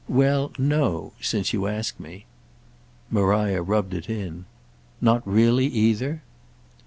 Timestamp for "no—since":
0.57-1.53